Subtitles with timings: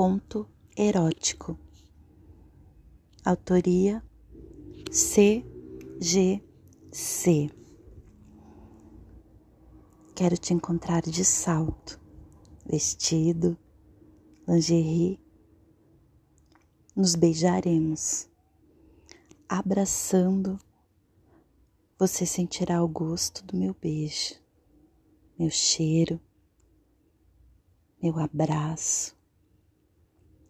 [0.00, 1.58] Conto erótico.
[3.24, 4.00] Autoria
[4.92, 5.44] C.
[6.00, 6.40] G.
[6.92, 7.50] C.
[10.14, 12.00] Quero te encontrar de salto,
[12.64, 13.58] vestido,
[14.46, 15.18] lingerie.
[16.94, 18.28] Nos beijaremos.
[19.48, 20.60] Abraçando,
[21.98, 24.36] você sentirá o gosto do meu beijo,
[25.36, 26.20] meu cheiro,
[28.00, 29.17] meu abraço,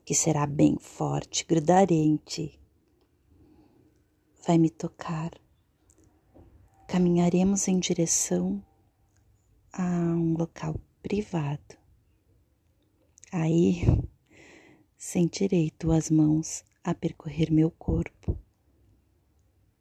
[0.08, 2.58] que será bem forte, grudarei em ti.
[4.46, 5.30] Vai me tocar.
[6.86, 8.64] Caminharemos em direção
[9.70, 11.76] a um local privado.
[13.30, 13.82] Aí
[14.96, 18.34] sentirei tuas mãos a percorrer meu corpo.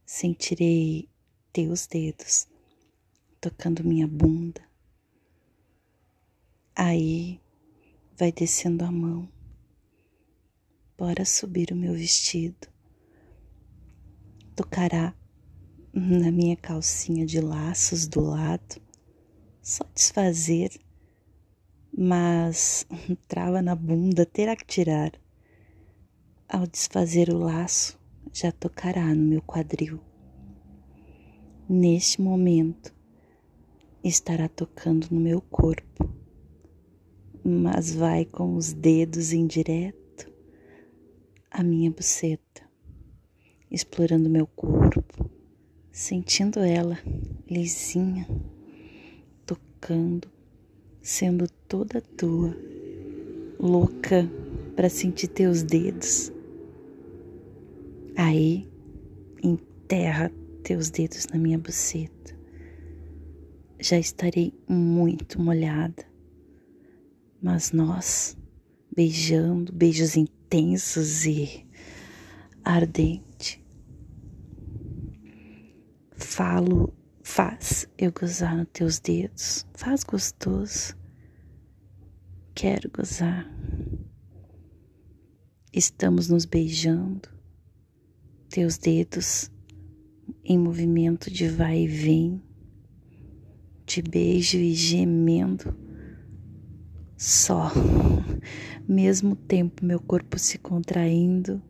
[0.05, 1.07] Sentirei
[1.53, 2.49] teus dedos
[3.39, 4.61] tocando minha bunda.
[6.75, 7.39] Aí
[8.17, 9.36] vai descendo a mão.
[10.97, 12.67] Bora subir o meu vestido.
[14.55, 15.13] Tocará
[15.93, 18.81] na minha calcinha de laços do lado
[19.61, 20.71] só desfazer,
[21.95, 22.87] mas
[23.27, 25.11] trava na bunda terá que tirar.
[26.49, 27.99] Ao desfazer o laço,
[28.33, 29.99] já tocará no meu quadril.
[31.69, 32.95] Neste momento,
[34.03, 36.09] estará tocando no meu corpo,
[37.43, 39.45] mas vai com os dedos em
[41.57, 42.61] à minha buceta,
[43.71, 45.27] explorando meu corpo,
[45.91, 46.99] sentindo ela
[47.49, 48.27] lisinha
[49.43, 50.29] tocando,
[51.01, 52.55] sendo toda tua,
[53.59, 54.29] louca
[54.75, 56.31] para sentir teus dedos.
[58.15, 58.69] Aí,
[59.41, 62.37] enterra teus dedos na minha buceta.
[63.79, 66.05] Já estarei muito molhada,
[67.41, 68.37] mas nós,
[68.97, 71.65] beijando, beijos intensos e
[72.65, 73.63] ardente.
[76.15, 76.91] Falo
[77.29, 80.95] Faz eu gozar nos teus dedos, faz gostoso.
[82.55, 83.45] Quero gozar.
[85.71, 87.29] Estamos nos beijando,
[88.49, 89.51] teus dedos
[90.43, 92.41] em movimento de vai e vem,
[93.85, 95.86] de beijo e gemendo.
[97.17, 97.71] Só,
[98.87, 101.61] mesmo tempo meu corpo se contraindo,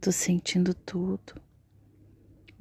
[0.00, 1.34] tô sentindo tudo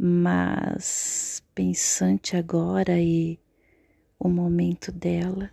[0.01, 3.37] mas pensante agora e
[4.17, 5.51] o momento dela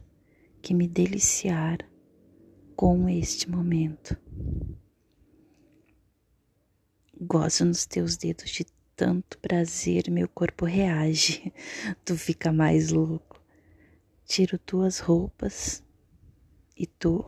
[0.62, 1.78] que me deliciar
[2.77, 4.16] com este momento.
[7.21, 11.53] Gozo nos teus dedos de tanto prazer, meu corpo reage,
[12.04, 13.26] tu fica mais louco.
[14.27, 15.83] Tiro tuas roupas
[16.77, 17.25] e tu,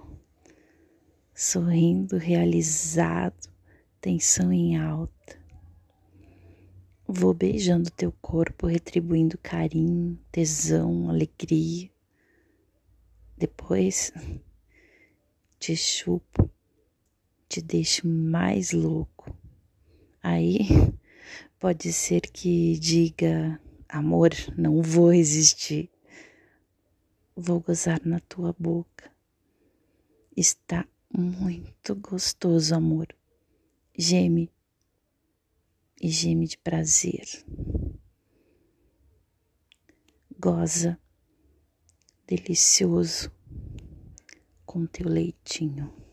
[1.34, 3.48] sorrindo, realizado,
[4.00, 5.38] tensão em alta
[7.10, 11.88] Vou beijando teu corpo, retribuindo carinho, tesão, alegria.
[13.34, 14.12] Depois
[15.58, 16.50] te chupo,
[17.48, 19.34] te deixo mais louco.
[20.22, 20.68] Aí
[21.58, 25.90] pode ser que diga: amor, não vou resistir.
[27.40, 29.12] Vou gozar na tua boca.
[30.36, 30.84] Está
[31.16, 33.06] muito gostoso, amor.
[33.96, 34.52] Geme
[36.02, 37.28] e geme de prazer.
[40.36, 40.98] Goza
[42.26, 43.30] delicioso
[44.66, 46.07] com teu leitinho.